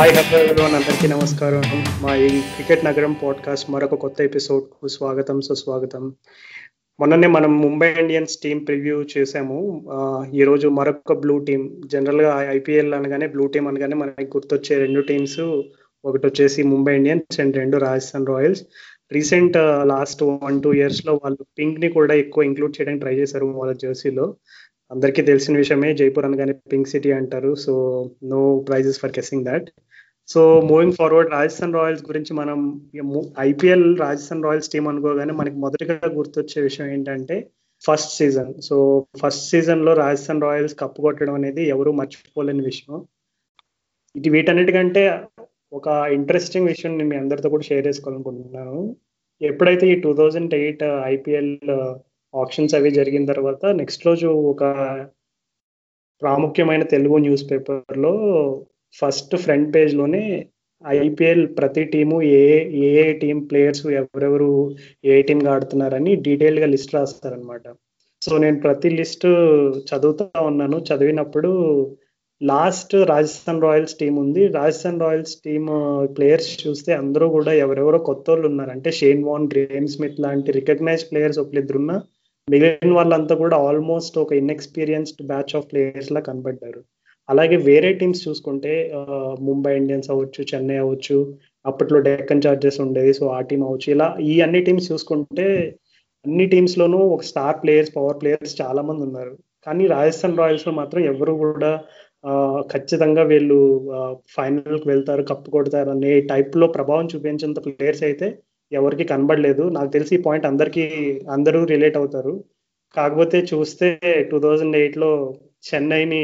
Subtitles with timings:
[0.00, 1.62] Hi hello everyone అందరికీ నమస్కారం.
[2.02, 6.14] మా ఈ క్రికెట్ నగరం పాడ్కాస్ట్ మరొక కొత్త ఎపిసోడ్కు స్వాగతం సుస్వాగతం.
[7.00, 12.94] మొన్ననే మనం ముంబై ఇండియన్స్ టీం ప్రివ్యూ చేసాము ఈరోజు ఈ రోజు మరొక బ్లూ టీం జనరల్గా ఐపీఎల్
[12.94, 15.62] అనగానే బ్లూ టీం అనగానే మనకి గుర్తొచ్చే రెండు టీమ్స్
[16.04, 18.62] ఒకటి వచ్చేసి ముంబై ఇండియన్స్ అండ్ రెండు Rajasthan Royals.
[19.12, 24.36] Recent last one two ఇయర్స్లో వాళ్ళు పింక్ని కూడా ఎక్కువ ఇంక్లూడ్ చేయడానికి ట్రై చేశారు వాళ్ళ జెర్సీలో
[24.90, 27.50] అందరికీ తెలిసిన విషయమే జైపూర్ అనగానే పింక్ సిటీ అంటారు.
[27.64, 27.72] So
[28.32, 29.66] no prizes for guessing that
[30.32, 30.40] so
[30.70, 32.58] moving forward Rajasthan Royals గురించి మనం
[33.50, 37.36] ఐపీఎల్ రాజస్థాన్ రాయల్స్ టీం అనుకోగానే మనకి మొదటిగా గుర్తొచ్చే విషయం ఏంటంటే
[37.84, 38.76] ఫస్ట్ సీజన్ సో
[39.20, 42.96] ఫస్ట్ సీజన్లో రాజస్థాన్ రాయల్స్ కప్పు కొట్టడం అనేది ఎవరు మర్చిపోలేని విషయం.
[44.14, 45.02] ఇది వీటన్నిటికంటే
[45.78, 48.78] ఒక ఇంట్రెస్టింగ్ విషయం నేను మీ అందరితో కూడా షేర్ చేసుకోవాలనుకుంటున్నాను.
[49.40, 50.82] ఎప్పుడైతే ఈ two thousand eight
[51.14, 51.52] IPL
[52.34, 54.62] auctions అవి జరిగిన తర్వాత నెక్స్ట్ రోజు ఒక
[56.22, 58.12] ప్రాముఖ్యమైన తెలుగు న్యూస్ పేపర్లో
[58.94, 60.22] ఫస్ట్ ఫ్రంట్ పేజ్లోనే
[60.88, 62.44] ఐపీఎల్ ప్రతి టీము ఏ
[62.88, 64.50] ఏ టీం ప్లేయర్స్ ఎవరెవరు
[65.04, 67.62] ఏ టీంగా ఆడుతున్నారని డీటెయిల్గా లిస్ట్ రాస్తారనమాట
[68.22, 69.26] సో నేను ప్రతి లిస్ట్
[69.88, 70.76] చదువుతా ఉన్నాను.
[70.78, 71.50] చదివినప్పుడు
[72.42, 74.46] లాస్ట్ రాజస్థాన్ రాయల్స్ టీం ఉంది.
[74.48, 75.68] రాజస్థాన్ రాయల్స్ టీమ్
[76.16, 81.10] ప్లేయర్స్ చూస్తే అందరూ కూడా ఎవరెవరో కొత్త వాళ్ళు ఉన్నారు అంటే షేన్ వాన్ గ్రేమ్ స్మిత్ లాంటి రికగ్నైజ్
[81.10, 81.96] ప్లేయర్స్ ఒకళ్ళిద్దరున్నా
[82.52, 86.80] మిగిలిన వాళ్ళంతా కూడా ఆల్మోస్ట్ ఒక ఇన్ఎక్స్పీరియన్స్డ్ బ్యాచ్ ఆఫ్ ప్లేయర్స్ లా కనబడ్డారు.
[87.28, 88.72] అలాగే వేరే టీమ్స్ చూసుకుంటే
[89.48, 91.18] ముంబై ఇండియన్స్ అవ్వచ్చు చెన్నై అవ్వచ్చు
[91.64, 93.88] అప్పట్లో డెక్కన్ చార్జెస్ ఉండేది సో ఆ టీం అవ్వచ్చు.
[93.94, 95.46] ఇలా ఈ అన్ని టీమ్స్ చూసుకుంటే
[96.24, 99.32] అన్ని టీమ్స్ లోనూ ఒక స్టార్ ప్లేయర్స్ పవర్ ప్లేయర్స్ చాలా మంది ఉన్నారు.
[99.66, 101.70] కానీ రాజస్థాన్ రాయల్స్లో మాత్రం ఎవరు కూడా
[102.72, 103.58] ఖచ్చితంగా వీళ్ళు
[104.36, 108.26] ఫైనల్కి వెళ్తారు కప్పు కొడతారు అనే టైప్లో ప్రభావం చూపించేంత ప్లేయర్స్ అయితే
[108.72, 109.62] ఎవరికి కనబడలేదు.
[109.76, 110.84] నాకు తెలిసి ఈ పాయింట్ అందరికీ
[111.36, 112.34] అందరూ రిలేట్ అవుతారు.
[112.96, 113.88] కాకపోతే చూస్తే
[114.30, 115.10] టూ థౌజండ్ ఎయిట్లో
[115.68, 116.22] చెన్నైని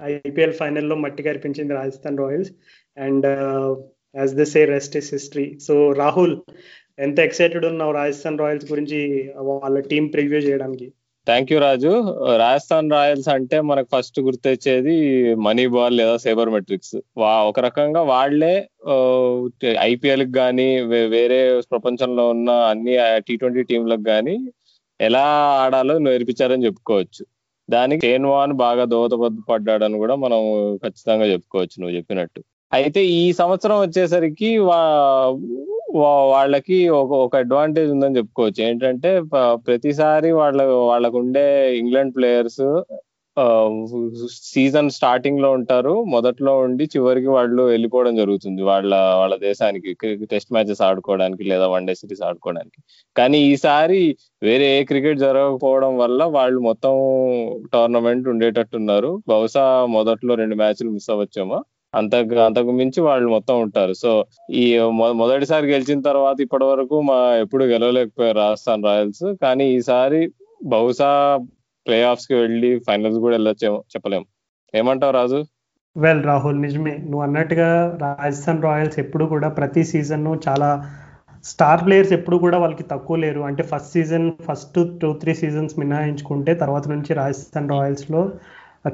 [0.00, 2.52] ఐపీఎల్ ఫైనల్లో మట్టి కనిపించింది Rajasthan Royals.
[2.96, 3.26] And
[4.20, 6.36] as the say rest is history so Rahul
[7.06, 9.00] ఎంత ఎక్సైటెడ్ ఉన్నావు రాజస్థాన్ రాయల్స్ గురించి
[9.50, 10.86] వాళ్ళ టీం ప్రివ్యూ చేయడానికి?
[11.30, 14.94] Thank you Raju Rajasthan Royals అంటే మనకు ఫస్ట్ గుర్తొచ్చేది
[15.34, 18.68] మనీ బాల్ లేదా సేబర్ మెట్రిక్స్ వా ఒక రకంగా వాళ్ళే
[19.80, 24.48] ఐపీఎల్కి కానీ వేరే ప్రపంచంలో ఉన్న అన్ని టీ ట్వంటీ టీంలకు కానీ
[25.00, 25.24] ఎలా
[25.64, 27.26] ఆడాలో నేర్పించారని చెప్పుకోవచ్చు.
[27.70, 30.40] దానికి షేన్ వాన్ బాగా దోహదపడ్డాడని కూడా మనం
[30.76, 32.42] ఖచ్చితంగా చెప్పుకోవచ్చు నువ్వు చెప్పినట్టు.
[32.72, 35.38] అయితే ఈ సంవత్సరం వచ్చేసరికి వా-
[36.32, 38.60] వాళ్ళకి ఒక ఒక అడ్వాంటేజ్ ఉందని చెప్పుకోవచ్చు.
[38.68, 39.10] ఏంటంటే
[39.68, 40.58] ప్రతిసారి వాళ్ళ
[40.90, 41.46] వాళ్ళకు ఉండే
[41.80, 42.62] ఇంగ్లాండ్ ప్లేయర్స్
[44.52, 45.92] సీజన్ స్టార్టింగ్లో ఉంటారు.
[46.14, 49.90] మొదట్లో ఉండి చివరికి వాళ్ళు వెళ్ళిపోవడం జరుగుతుంది వాళ్ళ వాళ్ళ దేశానికి.
[50.32, 52.78] టెస్ట్ మ్యాచెస్ ఆడుకోవడానికి లేదా వన్ డే సిరీస్ ఆడుకోవడానికి.
[53.16, 54.00] కానీ ఈసారి
[54.42, 56.94] వేరే ఏ క్రికెట్ జరగకపోవడం వల్ల వాళ్ళు మొత్తం
[57.72, 59.12] టోర్నమెంట్ ఉండేటట్టున్నారు.
[59.28, 61.60] బహుశా మొదట్లో రెండు మ్యాచ్లు మిస్ అవ్వచ్చేమో.
[61.94, 63.92] అంతకు అంతకు మించి వాళ్ళు మొత్తం ఉంటారు.
[63.92, 69.34] సో ఈ మొ- మొదటిసారి గెలిచిన తర్వాత ఇప్పటి వరకు మా ఎప్పుడు గెలవలేకపోయారు రాజస్థాన్ రాయల్స్.
[69.42, 70.32] కానీ ఈసారి
[70.64, 71.38] బహుశా
[71.86, 74.24] ప్లే ఆఫ్స్కి వెళ్ళి ఫైనల్స్ కూడా వెళ్ళొచ్చేమో చెప్పలేము.
[74.74, 75.44] ఏమంటావు రాజు?
[75.96, 76.96] వెల్ రాహుల్ నిజమే.
[76.96, 80.90] నువ్వు అన్నట్టుగా రాజస్థాన్ రాయల్స్ ఎప్పుడు కూడా ప్రతి సీజన్ చాలా
[81.44, 83.40] స్టార్ ప్లేయర్స్ ఎప్పుడు కూడా వాళ్ళకి తక్కువ లేరు.
[83.40, 88.30] అంటే first season first two three seasons మినహాయించుకుంటే తర్వాత నుంచి రాజస్థాన్ రాయల్స్లో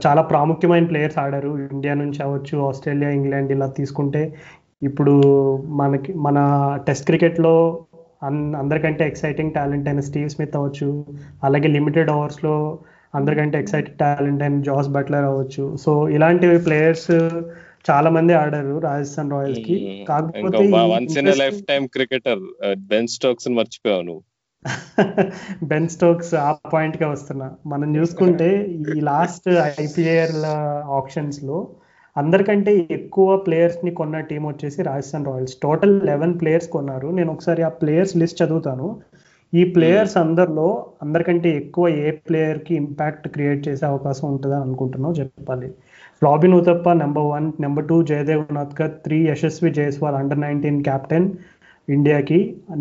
[0.07, 1.69] చాలా ప్రాముఖ్యమైన ప్లేయర్స్ ఆడారు.
[1.73, 4.35] ఇండియా నుంచి అవ్వచ్చు ఆస్ట్రేలియా ఇంగ్లాండ్ ఇలా తీసుకుంటే
[4.83, 5.15] ఇప్పుడు
[5.67, 6.39] మనకి మన
[6.87, 7.85] టెస్ట్ క్రికెట్లో
[8.23, 11.05] అన్ అందరికంటే ఎక్సైటింగ్ టాలెంట్ అయిన స్టీవ్ స్మిత్ అవ్వచ్చు.
[11.45, 12.79] అలాగే లిమిటెడ్ ఓవర్స్లో
[13.15, 15.77] అందరికంటే ఎక్సైటింగ్ టాలెంట్ అయిన జాస్ బట్లర్ అవ్వచ్చు.
[15.77, 17.11] సో ఇలాంటి ప్లేయర్స్
[17.91, 20.05] చాలా మంది ఆడారు రాజస్థాన్ రాయల్స్కి.
[20.09, 21.29] కాకపోతే once in
[21.69, 22.43] lifetime cricketer
[22.75, 24.23] Ben Stokes మర్చిపోయావు నువ్వు.
[25.71, 27.49] బెన్ స్టోక్స్ ఆ పాయింట్గా వస్తున్నా.
[27.67, 28.49] మనం చూసుకుంటే
[28.93, 29.49] ఈ లాస్ట్
[29.83, 30.41] ఐపీఎల్
[30.99, 31.59] ఆప్షన్స్లో
[32.17, 35.57] అందరికంటే ఎక్కువ ప్లేయర్స్ని కొన్న టీం వచ్చేసి Rajasthan Royals.
[35.63, 37.09] Total eleven players కొన్నారు.
[37.11, 38.89] నేను ఒకసారి ఆ ప్లేయర్స్ లిస్ట్ చదువుతాను.
[39.53, 40.69] ఈ ప్లేయర్స్ అందరిలో
[41.03, 45.15] అందరికంటే ఎక్కువ ఏ ప్లేయర్కి ఇంపాక్ట్ క్రియేట్ చేసే అవకాశం ఉంటుందని అనుకుంటున్నావు?
[45.21, 45.69] చెప్పాలి.
[46.23, 51.27] Robin Uthappa number one number two Jaydev Unadkat three Yashasvi Jaiswal under nineteen captain
[51.95, 52.39] ఇండియాకి.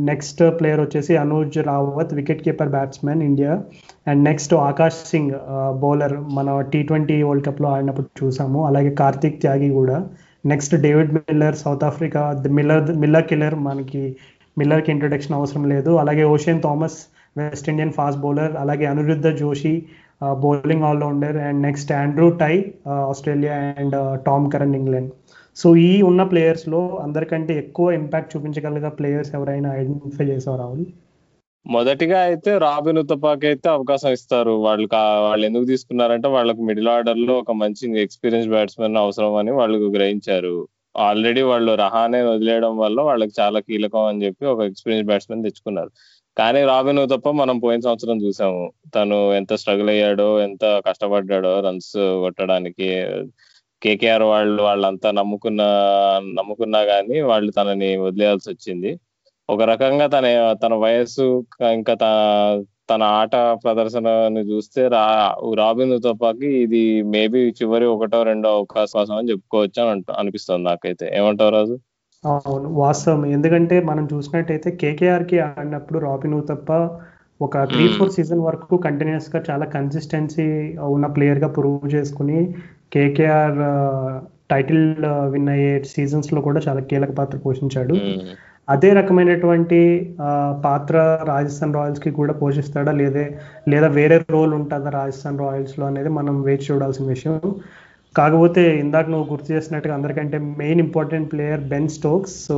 [0.09, 3.51] నెక్స్ట్ ప్లేయర్ వచ్చేసి Anuj Rawat wicket keeper batsmen India
[4.09, 5.33] and next Akash Singh
[5.83, 8.61] bowler మన టీ ట్వంటీ వరల్డ్ కప్లో ఆడినప్పుడు చూసాము.
[8.69, 9.97] అలాగే కార్తిక్ త్యాగి కూడా.
[10.53, 12.21] Next David Miller South Africa
[12.59, 14.03] Miller Miller killer మనకి
[14.57, 15.91] మిల్లర్కి ఇంట్రొడక్షన్ అవసరం లేదు.
[16.01, 16.97] అలాగే Oshane Thomas
[17.39, 19.73] West Indian fast bowler అలాగే Aniruddha Joshi
[20.43, 22.53] bowling all rounder and next Andrew Tye
[23.11, 23.95] Australia and
[24.27, 25.11] Tom Curran England
[25.57, 30.85] so ఈ ఉన్న ప్లేయర్స్లో అందరికంటే ఎక్కువ ఇంపాక్ట్ చూపించగలిగే ప్లేయర్స్ ఎవరైనా ఐడెంటిఫై చేసావు రాహుల్?
[31.65, 34.51] మొదటిగా అయితే రాబిన్ ఉత్తపాకి అయితే అవకాశం ఇస్తారు.
[34.65, 34.87] వాళ్ళు
[35.27, 40.67] వాళ్ళు ఎందుకు తీసుకున్నారంటే వాళ్ళకి మిడిల్ ఆర్డర్లో ఒక మంచి ఎక్స్పీరియన్స్ బ్యాట్స్మెన్ అవసరం అని వాళ్ళు గ్రహించారు.
[40.97, 45.91] ఆల్రెడీ వాళ్ళు రహానే వదిలేయడం వల్ల వాళ్ళకి చాలా కీలకం అని చెప్పి ఒక ఎక్స్పీరియన్స్ బ్యాట్స్మెన్ తెచ్చుకున్నారు.
[46.37, 48.63] కానీ రాబిన్ తప్ప మనం పోయిన సంవత్సరం చూసాము.
[48.95, 51.93] తను ఎంత స్ట్రగుల్ అయ్యాడో ఎంత కష్టపడ్డాడో రన్స్
[52.23, 52.89] కొట్టడానికి
[53.81, 55.61] కేకేఆర్ వాళ్ళు వాళ్ళంతా నమ్ముకున్న
[56.39, 58.91] నమ్ముకున్నా కానీ వాళ్ళు తనని వదిలేయాల్సి వచ్చింది.
[59.49, 60.25] ఒక రకంగా తన
[60.63, 61.25] తన వయస్సు
[61.73, 61.93] ఇంకా
[62.89, 65.03] తన ఆట ప్రదర్శనని చూస్తే రా
[65.57, 71.05] రాబిన్ తప్పకి ఇది మేబీ చివరి ఒకటో రెండో అవకాశం అని చెప్పుకోవచ్చు అని అనిపిస్తుంది నాకైతే.
[71.17, 71.75] ఏమంటావు రాజు?
[72.23, 73.25] అవును వాస్తవం.
[73.25, 76.69] ఎందుకంటే మనం చూసినట్టయితే కేకేఆర్కి ఆడినప్పుడు రాబిన్ తప్ప
[77.41, 80.45] ఒక త్రీ ఫోర్ సీజన్ వరకు కంటిన్యూస్గా చాలా కన్సిస్టెన్సీ
[80.87, 82.39] ఉన్న ప్లేయర్గా ప్రూవ్ చేసుకుని
[82.91, 83.59] కేకేఆర్
[84.51, 84.83] టైటిల్
[85.33, 87.95] విన్ అయ్యే సీజన్స్లో కూడా చాలా కీలక పాత్ర పోషించాడు.
[88.67, 89.79] అదే రకమైనటువంటి
[90.65, 90.95] పాత్ర
[91.31, 92.91] రాజస్థాన్ రాయల్స్కి కూడా పోషిస్తాడా?
[93.01, 93.25] లేదే
[93.71, 97.35] లేదా వేరే రోల్ ఉంటుందా రాజస్థాన్ రాయల్స్లో అనేది మనం వేచి చూడాల్సిన విషయం.
[98.15, 102.35] కాకపోతే ఇందాక నువ్వు గుర్తు చేసినట్టుగా అందరికంటే main important player Ben Stokes.
[102.47, 102.57] So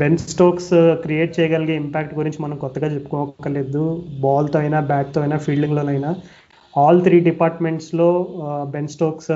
[0.00, 0.72] Ben Stokes
[1.04, 3.84] create చేయగలిగే ఇంపాక్ట్ గురించి మనం కొత్తగా చెప్పుకోకర్లేదు.
[4.24, 6.10] బాల్తో అయినా బ్యాట్తో అయినా ఫీల్డింగ్లోనైనా
[6.80, 8.08] ఆల్ త్రీ డిపార్ట్మెంట్స్లో
[8.72, 9.30] బెన్ స్టోక్స్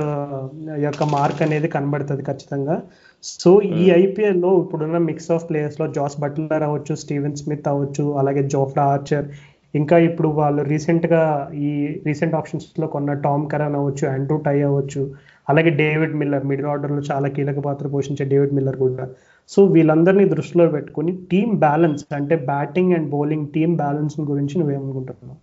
[0.87, 2.77] యొక్క మార్క్ అనేది కనబడుతుంది ఖచ్చితంగా.
[3.25, 3.51] సో
[3.83, 9.27] ఈ ఐపీఎల్లో ఇప్పుడున్న మిక్స్ ఆఫ్ ప్లేయర్స్లో జాస్ బట్లర్ అవ్వచ్చు స్టీవెన్ స్మిత్ అవ్వచ్చు అలాగే జోఫ్రా ఆర్చర్
[9.75, 11.23] ఇంకా ఇప్పుడు వాళ్ళు రీసెంట్గా
[11.67, 11.73] ఈ
[12.07, 15.03] రీసెంట్ ఆప్షన్స్లో కొన్న టామ్ కరాన్ అవ్వచ్చు ఆండ్రూ టై అవ్వచ్చు
[15.51, 19.05] అలాగే డేవిడ్ మిల్లర్ మిడిల్ ఆర్డర్లో చాలా కీలక పాత్ర పోషించే డేవిడ్ మిల్లర్ కూడా.
[19.51, 25.39] సో వీళ్ళందరినీ దృష్టిలో పెట్టుకుని టీమ్ బ్యాలెన్స్ అంటే batting and bowling team balance గురించి నువ్వేమనుకుంటున్నావు?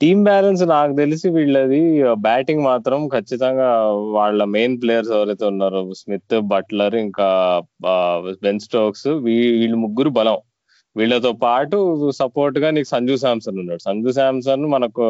[0.00, 1.80] టీమ్ బ్యాలెన్స్ నాకు తెలిసి వీళ్ళది
[2.12, 3.68] బ్యాటింగ్ మాత్రం ఖచ్చితంగా
[4.16, 7.26] వాళ్ళ మెయిన్ ప్లేయర్స్ ఎవరైతే ఉన్నారో స్మిత్ బట్లర్ ఇంకా
[8.42, 10.38] బెన్ స్టోక్స్ వీళ్ళు ముగ్గురు బలం.
[10.96, 11.76] వీళ్ళతో పాటు
[12.10, 13.82] సపోర్ట్గా నీకు సంజు శాంసన్ ఉన్నాడు.
[13.82, 15.04] సంజు శాంసన్ మనకు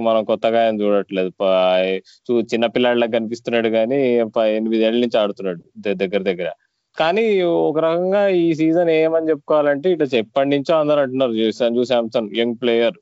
[0.00, 1.32] మనం కొత్తగా ఆయన చూడట్లేదు.
[2.52, 2.66] చిన్న
[3.16, 4.00] కనిపిస్తున్నాడు కానీ
[4.58, 5.62] ఎనిమిది నుంచి ఆడుతున్నాడు
[6.02, 6.50] దగ్గర దగ్గర.
[6.98, 11.50] కానీ ఒక రకంగా ఈ సీజన్ ఏమని చెప్పుకోవాలంటే ఇట్లా ఎప్పటి నుంచో అందరు అంటున్నారు.
[11.50, 12.96] Sanju Samson young player.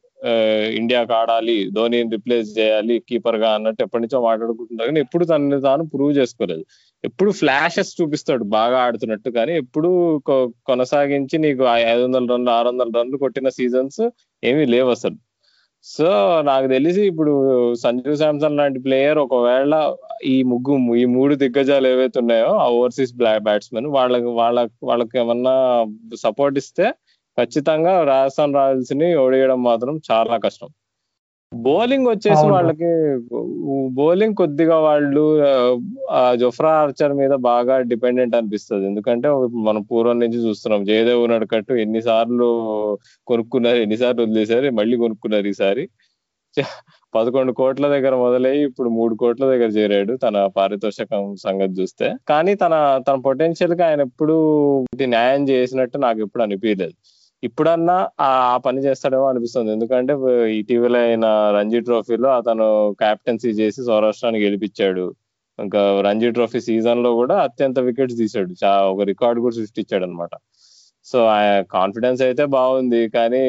[0.79, 4.89] ఇండియాకి ఆడాలి ధోనిని రిప్లేస్ చేయాలి కీపర్గా అన్నట్టు ఎప్పటి నుంచో మాట్లాడుకుంటున్నారు.
[4.91, 6.65] కానీ ఎప్పుడు తనని తాను ప్రూవ్ చేసుకోలేదు.
[7.05, 9.31] ఎప్పుడు ఫ్లాషెస్ చూపిస్తాడు బాగా ఆడుతున్నట్టు.
[9.31, 9.91] కానీ ఎప్పుడు
[10.71, 14.03] కొనసాగించి నీకు ఐదు వందల రన్లు ఆరు వందల రన్లు కొట్టిన సీజన్స్
[14.43, 15.17] ఏమీ లేవు అసలు.
[15.87, 16.09] సో
[16.49, 17.33] నాకు తెలిసి ఇప్పుడు
[17.83, 19.75] సంజు శాంసన్ లాంటి ప్లేయర్ ఒకవేళ
[20.35, 23.13] ఈ ముగ్గు ఈ మూడు దిగ్గజాలు ఏవైతే ఉన్నాయో ఆ ఓవర్సీస్
[23.49, 25.55] బ్యాట్స్మెన్ వాళ్ళకి వాళ్ళ వాళ్ళకి ఏమన్నా
[26.23, 26.87] సపోర్ట్ ఇస్తే
[27.39, 30.71] ఖచ్చితంగా రాజస్థాన్ రాయల్స్ని ఓడియడం మాత్రం చాలా కష్టం.
[31.53, 32.89] బౌలింగ్ వచ్చేసి వాళ్ళకి
[33.99, 35.23] బౌలింగ్ కొద్దిగా వాళ్ళు
[36.43, 38.85] జొఫ్రా ఆర్చర్ మీద బాగా డిపెండెంట్ అనిపిస్తుంది.
[38.91, 39.29] ఎందుకంటే
[39.67, 42.49] మనం పూర్వం నుంచి చూస్తున్నాం జయదేవ్ నడకట్టు ఎన్నిసార్లు
[43.31, 45.85] కొనుక్కున్నారు ఎన్నిసార్లు వదిలేశారు మళ్ళీ కొనుక్కున్నారు ఈసారి.
[47.15, 52.07] పదకొండు కోట్ల దగ్గర మొదలయ్యి ఇప్పుడు మూడు కోట్ల దగ్గర చేరాడు తన పారితోషికం సంగతి చూస్తే.
[52.31, 52.75] కానీ తన
[53.07, 54.37] తన పొటెన్షియల్గా ఆయన ఎప్పుడు
[55.15, 56.95] న్యాయం చేసినట్టు నాకు ఎప్పుడు అనిపించలేదు
[57.47, 57.97] ఇప్పుడన్నా
[58.27, 58.31] ఆ
[58.67, 59.71] పని చేస్తాడేమో అనిపిస్తుంది.
[59.77, 60.13] ఎందుకంటే
[60.61, 61.27] ఇటీవల అయిన
[61.57, 62.67] రంజీ ట్రోఫీలో అతను
[63.03, 65.07] క్యాప్టెన్సీ చేసి సౌరాష్ట్రాన్ని గెలిపించాడు.
[65.59, 68.55] ఇంకా రంజీ ట్రోఫీ సీజన్లో కూడా అత్యంత వికెట్స్ తీసాడు
[68.93, 70.35] ఒక రికార్డ్ కూడా సృష్టించాడు అనమాట
[71.07, 71.19] సో
[71.77, 73.03] కాన్ఫిడెన్స్ అయితే బాగుంది.
[73.17, 73.43] కానీ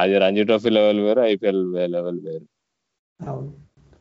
[0.00, 1.64] అది రంజీ ట్రోఫీ లెవెల్ వేరు ఐపీఎల్
[1.96, 2.46] లెవెల్ వేరు.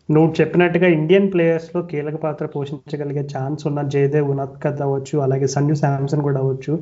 [0.10, 6.22] నువ్వు చెప్పినట్టుగా ఇండియన్ ప్లేయర్స్లో కీలక పాత్ర పోషించగలిగే ఛాన్స్ ఉన్న జయదేవ్ ఉనత్కత్ అవ్వచ్చు అలాగే సంజు శాంసన్
[6.22, 6.74] కూడా అవ్వచ్చు.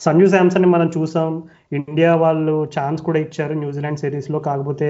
[0.00, 1.30] సంజు శాంసన్ని మనం చూసాం.
[1.72, 4.38] ఇండియా వాళ్ళు ఛాన్స్ కూడా ఇచ్చారు న్యూజిలాండ్ సిరీస్లో.
[4.38, 4.88] కాకపోతే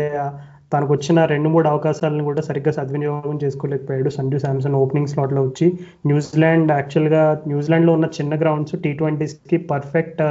[0.72, 5.66] తనకు వచ్చిన రెండు మూడు అవకాశాలను కూడా సరిగ్గా సద్వినియోగం చేసుకోలేకపోయాడు సంజు శాంసన్ ఓపెనింగ్ స్లాట్లో వచ్చి.
[6.06, 10.22] న్యూజిలాండ్ యాక్చువల్గా న్యూజిలాండ్లో ఉన్న చిన్న గ్రౌండ్స్ టీ ట్వంటీస్కి పర్ఫెక్ట్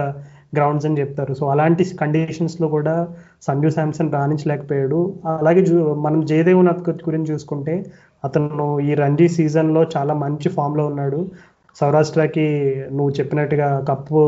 [0.55, 1.33] గ్రౌండ్స్ అని చెప్తారు.
[1.33, 2.95] సో అలాంటి కండిషన్స్లో కూడా
[3.47, 4.99] సంజు శాంసన్ రాణించలేకపోయాడు.
[5.39, 5.63] అలాగే
[6.05, 7.75] మనం జయదేవ్నాథ్ గురించి చూసుకుంటే
[8.25, 11.19] అతను ఈ రంజీ సీజన్లో చాలా మంచి ఫామ్లో ఉన్నాడు.
[11.79, 12.47] సౌరాష్ట్రకి
[12.91, 14.19] నువ్వు చెప్పినట్టుగా కప్పు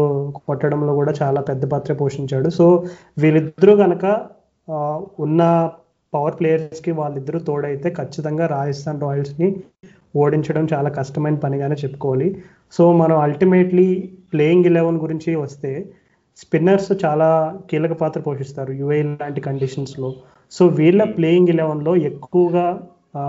[0.47, 2.49] కొట్టడంలో కూడా చాలా పెద్ద పాత్ర పోషించాడు.
[2.49, 2.65] సో
[3.17, 4.05] వీళ్ళిద్దరూ కనుక
[5.25, 5.41] ఉన్న
[6.13, 9.49] పవర్ ప్లేయర్స్కి వాళ్ళిద్దరూ తోడైతే ఖచ్చితంగా రాజస్థాన్ రాయల్స్ని
[10.15, 12.27] ఓడించడం చాలా కష్టమైన పనిగానే చెప్పుకోవాలి.
[12.71, 13.87] సో మనం అల్టిమేట్లీ
[14.33, 15.71] ప్లేయింగ్ ఎలెవెన్ గురించి వస్తే
[16.37, 20.13] స్పిన్నర్స్ చాలా కీలక పాత్ర పోషిస్తారు యుఏ లాంటి కండిషన్స్లో
[20.51, 22.65] సో వీళ్ళ ప్లేయింగ్ ఎలెవెన్లో ఎక్కువగా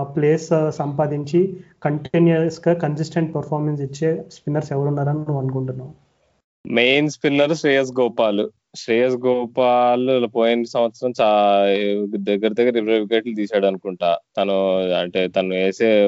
[0.01, 5.91] ప్లేస్ సంపాదించి కంటిన్యూస్గా కన్సిస్టెంట్ పర్ఫార్మెన్స్ ఇచ్చే స్పిన్నర్స్ ఎవరున్నారని నువ్వు అనుకుంటున్నావు?
[6.65, 8.49] Main spinner Shreyas Gopal.
[8.75, 11.29] Shreyas Gopal పోయిన సంవత్సరం చా
[12.15, 14.17] దగ్గర దగ్గర ఇరవై వికెట్లు తీసాడు అనుకుంటా.
[14.37, 14.55] తను
[14.93, 16.07] అంటే తను వేసే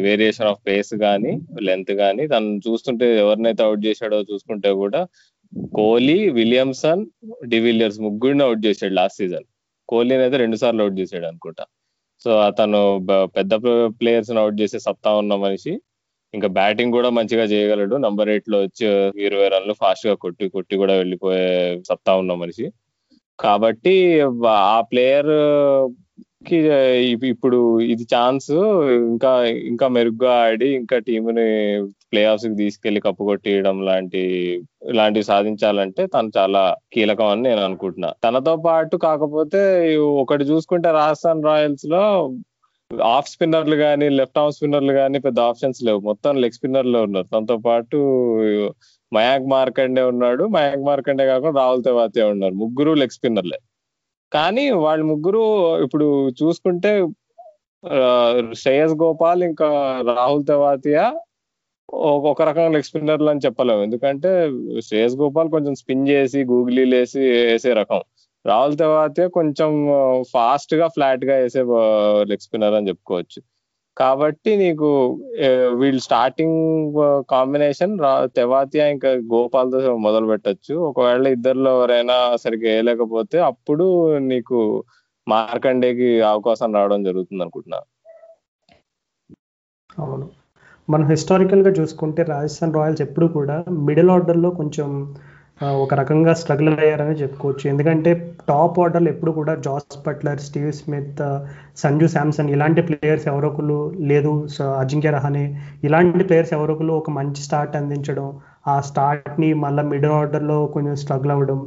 [0.00, 5.06] వేరియేషన్ ఆఫ్ పేస్ గానీ లెంత్ గానీ తను చూస్తుంటే ఎవరినైతే అవుట్ చేశాడో చూసుకుంటే కూడా
[5.74, 7.06] కోహ్లీ విలియమ్సన్
[7.48, 9.44] డివిలియర్స్ ముగ్గురిని అవుట్ చేశాడు లాస్ట్ సీజన్
[9.88, 11.64] కోహ్లీని అయితే రెండు సార్లు అవుట్ చేశాడు అనుకుంటా.
[12.24, 13.54] సో అతను పెద్ద
[14.00, 15.80] ప్లేయర్స్ అవుట్ చేసే సత్తా ఉన్న మనిషి.
[16.34, 17.96] ఇంకా బ్యాటింగ్ కూడా మంచిగా చేయగలడు.
[17.96, 18.86] నంబర్ ఎయిట్లో వచ్చి
[19.26, 22.66] ఇరవై రన్లు ఫాస్ట్గా కొట్టి కొట్టి కూడా వెళ్ళిపోయే సత్తా ఉన్న మనిషి.
[23.38, 25.32] కాబట్టి ఆ ప్లేయర్
[26.42, 26.56] కి
[27.28, 27.58] ఇప్పుడు
[27.92, 28.50] ఇది ఛాన్స్
[29.06, 29.30] ఇంకా
[29.70, 31.46] ఇంకా మెరుగ్గా ఆడి ఇంకా టీముని
[32.12, 34.22] ప్లే ఆఫ్స్కి తీసుకెళ్ళి కప్పు కొట్టియడం లాంటి
[34.90, 36.62] ఇలాంటివి సాధించాలంటే తను చాలా
[36.94, 38.10] కీలకం అని నేను అనుకుంటున్నా.
[38.24, 39.62] తనతో పాటు కాకపోతే
[40.22, 42.04] ఒకటి చూసుకుంటే రాజస్థాన్ రాయల్స్లో
[43.10, 46.00] ఆఫ్ స్పిన్నర్లు కానీ లెఫ్ట్ ఆఫ్ స్పిన్నర్లు కానీ పెద్ద ఆప్షన్స్ లేవు.
[46.10, 47.28] మొత్తం లెగ్ స్పిన్నర్లు ఉన్నారు.
[47.32, 47.98] తనతో పాటు
[49.12, 50.44] మయాంక్ మార్కండే ఉన్నాడు.
[50.56, 52.54] మయాంక్ మార్కండే కాకుండా రాహుల్ తెవాతే ఉన్నారు.
[52.62, 53.58] ముగ్గురు లెగ్ స్పిన్నర్లే.
[54.32, 55.42] కానీ వాళ్ళు ముగ్గురు
[55.84, 56.06] ఇప్పుడు
[56.42, 56.90] చూసుకుంటే
[58.54, 59.68] శ్రేయస్ గోపాల్ ఇంకా
[60.10, 61.04] రాహుల్ తెవాతియా
[62.30, 63.82] ఒక రకంగా లెగ్ స్పిన్నర్లు అని చెప్పలేము.
[63.82, 64.30] ఎందుకంటే
[64.82, 68.00] శ్రేయస్ గోపాల్ కొంచెం స్పిన్ చేసి గూగులీలు వేసి వేసే రకం.
[68.44, 69.70] రాహుల్ తెవాతియా కొంచెం
[70.32, 71.62] ఫాస్ట్గా ఫ్లాట్గా వేసే
[72.30, 73.38] లెగ్ స్పిన్నర్ అని చెప్పుకోవచ్చు.
[73.96, 74.88] కాబట్టి నీకు
[75.80, 76.58] వీళ్ళు స్టార్టింగ్
[77.30, 77.94] కాంబినేషన్
[78.36, 80.74] తెవాతియా ఇంకా గోపాల్తో మొదలు పెట్టచ్చు.
[80.88, 83.86] ఒకవేళ ఇద్దరిలో ఎవరైనా సరిగ్గా వేయలేకపోతే అప్పుడు
[84.30, 84.58] నీకు
[85.26, 87.80] మార్కండేకి అవకాశం రావడం జరుగుతుంది అనుకుంటున్నా.
[89.98, 90.26] అవును.
[90.88, 93.56] మనం హిస్టారికల్గా చూసుకుంటే రాజస్థాన్ రాయల్స్ ఎప్పుడు కూడా
[93.88, 94.88] మిడిల్ ఆర్డర్లో కొంచెం
[95.82, 97.64] ఒక రకంగా స్ట్రగుల్ అయ్యారని చెప్పుకోవచ్చు.
[97.70, 98.10] ఎందుకంటే
[98.48, 101.22] టాప్ ఆర్డర్లు ఎప్పుడు కూడా Jos Buttler Steve Smith
[101.82, 103.78] Sanju Samson ఇలాంటి ప్లేయర్స్ ఎవరొకరు
[104.10, 104.32] లేదు.
[104.82, 105.44] అజింక్య రహానే
[105.88, 108.28] ఇలాంటి ప్లేయర్స్ ఎవరొకరు ఒక మంచి స్టార్ట్ అందించడం
[108.66, 111.58] ఆ స్టార్ట్ని మళ్ళీ మిడిల్ ఆర్డర్లో కొంచెం స్ట్రగుల్ అవ్వడం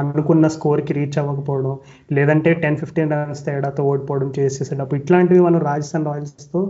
[0.00, 1.74] అనుకున్న స్కోర్కి రీచ్ అవ్వకపోవడం
[2.10, 6.62] లేదంటే టెన్ ఫిఫ్టీన్ రన్స్ తేడాతో ఓడిపోవడం చేసేసేటప్పుడు ఇట్లాంటివి మనం రాజస్థాన్ రాయల్స్తో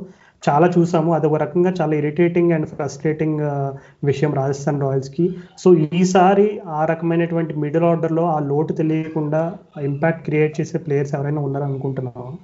[0.48, 1.10] చాలా చూసాము.
[1.14, 3.40] అది ఒక రకంగా చాలా ఇరిటేటింగ్ అండ్ ఫ్రస్ట్రేటింగ్
[4.04, 5.26] విషయం రాజస్థాన్ రాయల్స్కి.
[5.58, 9.42] సో ఈసారి ఆ రకమైనటువంటి మిడిల్ ఆర్డర్లో ఆ లోటు తెలియకుండా
[9.82, 12.38] ఇంపాక్ట్ క్రియేట్ చేసే ప్లేయర్స్ ఎవరైనా ఉన్నారనుకుంటున్నాము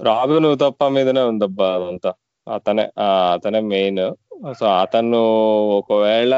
[0.00, 2.12] రాబిన్ ఉతప్ప మీదనే ఉందబ్బా అదంతా.
[2.46, 2.84] అతనే
[3.32, 4.04] అతనే మెయిన్
[4.58, 5.18] సో అతను
[5.78, 6.34] ఒకవేళ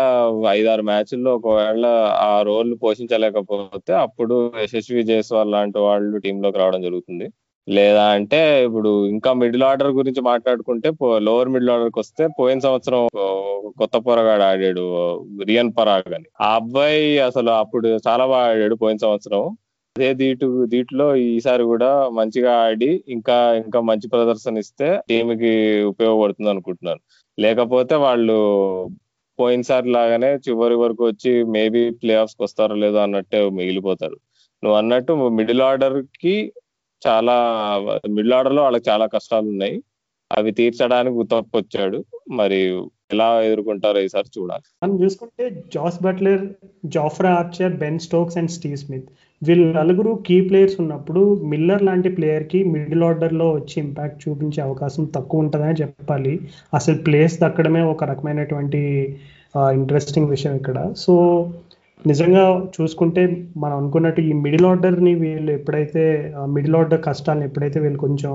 [0.49, 1.87] ఐదారు మ్యాచ్ల్లో ఒకవేళ
[2.21, 7.29] ఆ రోల్ పోషించలేకపోతే అప్పుడు యశస్వి జైస్వాల్ లాంటి వాళ్ళు టీంలోకి రావడం జరుగుతుంది.
[7.69, 10.89] లేదా అంటే ఇప్పుడు ఇంకా మిడిల్ ఆర్డర్ గురించి మాట్లాడుకుంటే
[11.27, 13.03] లోవర్ మిడిల్ ఆర్డర్కి వస్తే పోయిన సంవత్సరం
[13.81, 14.85] కొత్త పొరగాడు ఆడాడు
[15.51, 16.29] రియన్ పరాగ్ అని.
[16.41, 19.43] ఆ అబ్బాయి అసలు అప్పుడు చాలా బాగా ఆడాడు పోయిన సంవత్సరం.
[19.97, 25.53] అదే దీటు దీంట్లో ఈసారి కూడా మంచిగా ఆడి ఇంకా ఇంకా మంచి ప్రదర్శన ఇస్తే టీంకి
[25.93, 27.01] ఉపయోగపడుతుంది అనుకుంటున్నాను.
[27.39, 28.39] లేకపోతే వాళ్ళు
[29.39, 34.17] పోయినసారి లాగానే చివరి వరకు వచ్చి మేబీ ప్లే ఆఫ్స్కి వస్తారో లేదో అన్నట్టే మిగిలిపోతారు.
[34.63, 36.35] నువ్వు అన్నట్టు మిడిల్ ఆర్డర్కి
[37.07, 37.37] చాలా
[38.09, 39.83] మిడిల్ ఆర్డర్లో వాళ్ళకి చాలా కష్టాలు ఉన్నాయి
[40.33, 42.83] అవి తీర్చడానికి ఉతప్ వచ్చాడు మరి
[43.13, 44.63] ఎలా ఎదుర్కొంటారో ఈసారి చూడాలి.
[44.83, 46.47] మనం చూసుకుంటే Jos Buttler
[46.85, 49.05] Jofra Archer Ben Stokes and Steve Smith.
[49.43, 55.41] వీళ్ళు నలుగురు కీ ప్లేయర్స్ ఉన్నప్పుడు మిల్లర్ లాంటి ప్లేయర్కి మిడిల్ ఆర్డర్లో వచ్చి ఇంపాక్ట్ చూపించే అవకాశం తక్కువ
[55.41, 56.41] ఉంటుందని చెప్పాలి.
[56.75, 58.83] అసలు ప్లేస్ దక్కడమే ఒక రకమైనటువంటి
[59.57, 60.93] ఇంట్రెస్టింగ్ విషయం ఇక్కడ.
[60.97, 61.15] సో
[62.07, 62.45] నిజంగా
[62.77, 63.23] చూసుకుంటే
[63.57, 66.03] మనం అనుకున్నట్టు ఈ మిడిల్ ఆర్డర్ని వీళ్ళు ఎప్పుడైతే
[66.47, 68.33] మిడిల్ ఆర్డర్ కష్టాలను ఎప్పుడైతే వీళ్ళు కొంచెం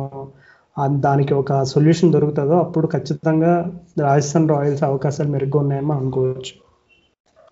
[0.99, 3.53] దానికి ఒక సొల్యూషన్ దొరుకుతుందో అప్పుడు ఖచ్చితంగా
[3.99, 6.53] రాజస్థాన్ రాయల్స్ అవకాశాలు మెరుగ్గా ఉన్నాయని మనం అనుకోవచ్చు.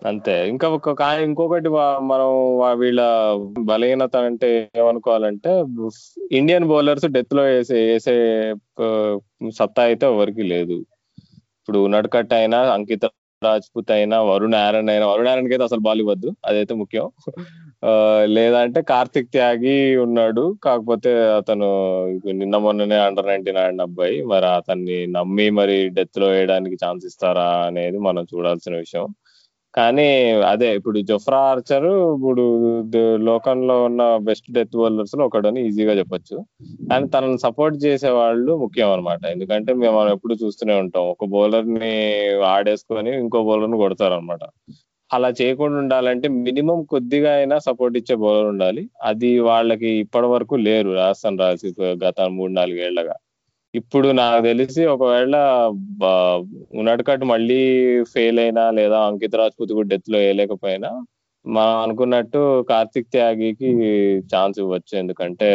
[0.06, 0.48] అంతే.
[0.48, 0.88] ఇంకా ఒక
[1.22, 1.68] ఇంకొకటి
[2.10, 2.28] మనం
[2.80, 3.00] వీళ్ళ
[3.64, 5.52] బలహీనత అంటే ఏమనుకోవాలంటే
[6.32, 8.14] ఇండియన్ బౌలర్స్ డెత్లో వేసే వేసే
[9.58, 10.76] సత్తా అయితే ఎవరికి లేదు.
[11.60, 13.04] ఇప్పుడు నడకట్ అయినా అంకిత
[13.46, 17.06] రాజ్పుత్ అయినా వరుణ్ ఆరన్ అయినా వరుణ్ ఆరన్ అయితే అసలు బాల్ ఇవ్వద్దు అదైతే ముఖ్యం.
[18.36, 19.76] లేదంటే కార్తిక్ త్యాగి
[20.06, 20.44] ఉన్నాడు.
[20.66, 21.68] కాకపోతే అతను
[22.40, 24.16] నిన్న మొన్ననే అండర్ నైన్టీన్ ఆడిన అబ్బాయి.
[24.32, 29.06] మరి అతన్ని నమ్మి మరి డెత్లో వేయడానికి ఛాన్స్ ఇస్తారా అనేది మనం చూడాల్సిన విషయం.
[29.74, 30.06] కానీ
[30.50, 32.44] అదే ఇప్పుడు జొఫ్రా ఆర్చర్ ఇప్పుడు
[33.28, 36.36] లోకంలో ఉన్న బెస్ట్ డెత్ బౌలర్స్లో ఒకడని ఈజీగా చెప్పొచ్చు.
[36.90, 41.04] కానీ తనని సపోర్ట్ చేసే వాళ్ళు ముఖ్యం అనమాట ఎందుకంటే మేము మనం ఎప్పుడు చూస్తూనే ఉంటాం.
[41.14, 41.92] ఒక బౌలర్ని
[42.54, 44.42] ఆడేసుకొని ఇంకో బౌలర్ని కొడతారు అనమాట
[45.10, 48.82] అలా చేయకుండా ఉండాలంటే మినిమం కొద్దిగా అయినా సపోర్ట్ ఇచ్చే బౌలర్ ఉండాలి.
[49.10, 51.68] అది వాళ్ళకి ఇప్పటి వరకు లేరు రాజస్థాన్ రాసి
[52.04, 53.14] గత మూడు నాలుగేళ్ళగా
[53.74, 55.36] ఇప్పుడు నాకు తెలిసి ఒకవేళ
[56.80, 57.60] ఉన్నట్టుకట్టు మళ్ళీ
[58.12, 60.90] ఫెయిల్ అయినా లేదా అంకిత్ రాజ్పూత్ కూడా డెత్లో వేయలేకపోయినా
[61.44, 63.68] మనం అనుకున్నట్టు కార్తిక్ త్యాగికి
[64.32, 64.92] ఛాన్స్ ఇవ్వచ్చు.
[65.02, 65.48] ఎందుకంటే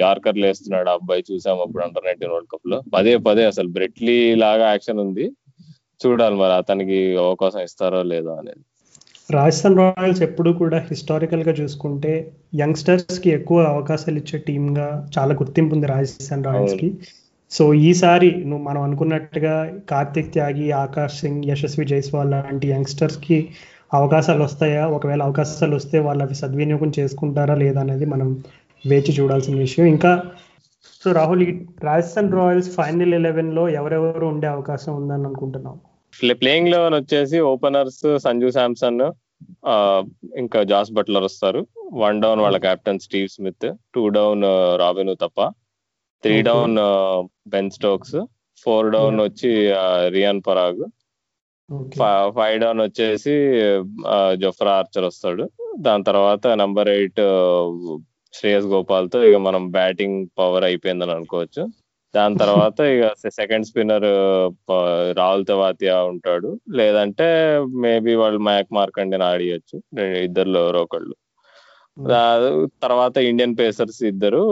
[0.00, 2.78] యార్కర్లు వేస్తున్నాడు అబ్బాయి చూసాం అప్పుడు అండర్ నైన్టీన్ వరల్డ్ కప్లో.
[2.94, 5.26] పదే పదే అసలు బ్రెట్లీ లాగా యాక్షన్ ఉంది.
[6.00, 8.62] చూడాలి మరి అతనికి అవకాశం ఇస్తారో లేదో అనేది.
[9.30, 12.12] రాజస్థాన్ రాయల్స్ ఎప్పుడు కూడా హిస్టారికల్గా చూసుకుంటే
[12.62, 16.88] యంగ్స్టర్స్కి ఎక్కువ అవకాశాలు ఇచ్చే టీమ్గా చాలా గుర్తింపు ఉంది రాజస్థాన్ రాయల్స్కి.
[17.52, 19.54] సో ఈసారి నువ్వు మనం అనుకున్నట్టుగా
[19.90, 23.38] కార్తిక్ త్యాగి ఆకాష్ సింగ్ యశస్వి జైస్వాల్ లాంటి యంగ్స్టర్స్కి
[23.94, 24.84] అవకాశాలు వస్తాయా?
[24.96, 28.28] ఒకవేళ అవకాశాలు వస్తే వాళ్ళు అవి సద్వినియోగం చేసుకుంటారా లేదా అనేది మనం
[28.84, 29.86] వేచి చూడాల్సిన విషయం.
[29.86, 30.12] ఇంకా
[31.02, 31.52] సో రాహుల్ ఈ
[31.84, 35.76] రాజస్థాన్ రాయల్స్ ఫైనల్ ఎలెవెన్లో ఎవరెవరు ఉండే అవకాశం ఉందని అనుకుంటున్నాం
[36.40, 39.02] ప్లేయింగ్ లెవెన్ వచ్చేసి ఓపెనర్స్ సంజు శాంసన్
[40.38, 41.60] ఇంకా జాస్ బట్లర్ వస్తారు.
[42.02, 44.44] వన్ డౌన్ వాళ్ళ captain Steve Smith two down
[44.82, 45.40] Robin తప్ప
[46.24, 46.76] three down
[47.48, 48.16] Ben Stokes
[48.62, 49.50] four down వచ్చి
[50.16, 50.82] రియాన్ పరాగ్.
[52.36, 53.34] ఫైవ్ డౌన్ వచ్చేసి
[54.42, 55.44] జొఫ్రా ఆర్చర్ వస్తాడు.
[55.80, 57.20] దాని తర్వాత నంబర్ ఎయిట్
[58.34, 61.62] శ్రేయస్ గోపాల్తో ఇక మనం బ్యాటింగ్ పవర్ అయిపోయిందని అనుకోవచ్చు.
[62.14, 63.04] దాని తర్వాత ఇక
[63.38, 64.06] సెకండ్ స్పిన్నర్
[65.18, 66.50] రాహుల్ తవాతియా ఉంటాడు.
[66.70, 67.26] లేదంటే
[67.84, 69.76] మేబీ వాళ్ళు మ్యాక్ మార్కండేని ఆడియచ్చు.
[70.26, 71.14] ఇద్దరులో ఎవరో ఒకళ్ళు.
[72.84, 74.42] తర్వాత ఇండియన్ పేసర్స్ ఇద్దరు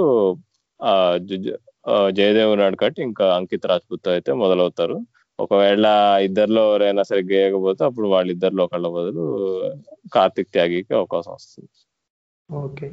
[2.18, 4.96] జయదేవ్ నడ్కట్ ఇంకా అంకిత్ రాజ్పుత్ అయితే మొదలవుతారు.
[5.38, 5.86] ఒకవేళ
[6.28, 9.24] ఇద్దరిలో ఎవరైనా సరిగ్గా వేయకపోతే అప్పుడు వాళ్ళిద్దరిలో ఒకళ్ళ బదులు
[10.14, 11.70] కార్తిక్ త్యాగికి అవకాశం వస్తుంది.
[12.50, 12.86] ఓకే.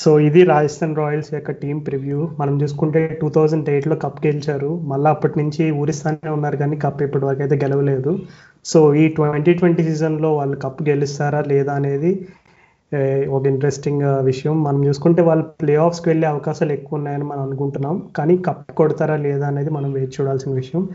[0.00, 2.18] సో ఇది రాజస్థాన్ రాయల్స్ యొక్క టీం ప్రివ్యూ.
[2.40, 4.70] మనం చూసుకుంటే టూ థౌజండ్ ఎయిట్లో కప్ గెలిచారు.
[4.90, 8.12] మళ్ళీ అప్పటి నుంచి ఊరిస్తానే ఉన్నారు కానీ కప్ ఇప్పటి వరకు అయితే గెలవలేదు.
[8.64, 12.12] సో ఈ ట్వంటీ ట్వంటీ సీజన్లో వాళ్ళు కప్ గెలుస్తారా లేదా అనేది
[13.28, 14.62] ఒక ఇంట్రెస్టింగ్ విషయం.
[14.62, 18.08] మనం చూసుకుంటే వాళ్ళు ప్లే ఆఫ్స్కి వెళ్ళే అవకాశాలు ఎక్కువ ఉన్నాయని మనం అనుకుంటున్నాం.
[18.16, 20.88] కానీ కప్ కొడతారా లేదా అనేది మనం వేచి చూడాల్సిన విషయం.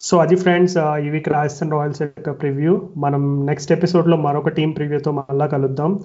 [0.00, 5.12] సో అది ఫ్రెండ్స్ ఈ వీక్ రాజస్థాన్ రాయల్స్ యొక్క ప్రివ్యూ మనం నెక్స్ట్ ఎపిసోడ్లో మరొక టీం ప్రివ్యూతో
[5.12, 6.00] మళ్ళా కలుద్దాం.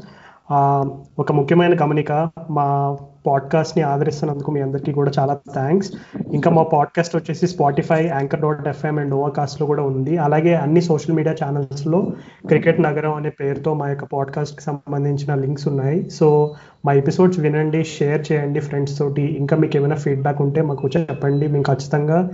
[1.19, 5.91] ఒక ముఖ్యమైన గమనిక మా పాడ్కాస్ట్ని ఆదరిస్తున్నందుకు మీ అందరికీ కూడా చాలా థ్యాంక్స్
[6.33, 10.17] ఇంకా మా పాడ్కాస్ట్ వచ్చేసి Spotify Anchor dot FM and ఓవర్కాస్ట్లో కూడా ఉంది.
[10.17, 12.11] అలాగే అన్ని సోషల్ మీడియా ఛానల్స్లో
[12.47, 16.09] క్రికెట్ నగరం అనే పేరుతో మా యొక్క పాడ్కాస్ట్కి సంబంధించిన లింక్స్ ఉన్నాయి.
[16.09, 16.55] సో
[16.85, 19.21] మా ఎపిసోడ్స్ వినండి షేర్ చేయండి ఫ్రెండ్స్ తోటి.
[19.21, 21.47] ఇంకా మీకు ఏమైనా ఫీడ్బ్యాక్ ఉంటే మాకు చెప్పండి.
[21.47, 22.29] మేము ఖచ్చితంగా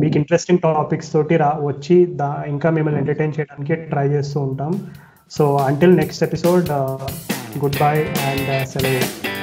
[0.00, 4.80] మీకు ఇంట్రెస్టింగ్ టాపిక్స్ తోటి రా వచ్చి దా ఇంకా మిమ్మల్ని ఎంటర్టైన్ చేయడానికి ట్రై చేస్తూ ఉంటాం.
[5.28, 6.98] So until next episode, uh,
[7.58, 9.35] goodbye and uh,